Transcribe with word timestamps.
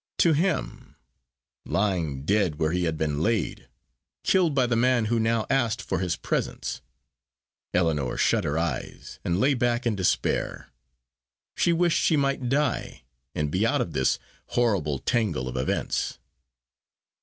"To 0.17 0.33
him!" 0.33 0.95
lying 1.63 2.25
dead 2.25 2.55
where 2.55 2.71
he 2.71 2.85
had 2.85 2.97
been 2.97 3.19
laid; 3.21 3.69
killed 4.23 4.55
by 4.55 4.65
the 4.65 4.75
man 4.75 5.05
who 5.05 5.19
now 5.19 5.45
asked 5.47 5.79
for 5.79 5.99
his 5.99 6.15
presence. 6.15 6.81
Ellinor 7.71 8.17
shut 8.17 8.43
her 8.43 8.57
eyes, 8.57 9.19
and 9.23 9.39
lay 9.39 9.53
back 9.53 9.85
in 9.85 9.95
despair. 9.95 10.71
She 11.55 11.71
wished 11.71 12.01
she 12.01 12.17
might 12.17 12.49
die, 12.49 13.03
and 13.35 13.51
be 13.51 13.63
out 13.63 13.79
of 13.79 13.93
this 13.93 14.17
horrible 14.47 14.97
tangle 14.97 15.47
of 15.47 15.55
events. 15.55 16.17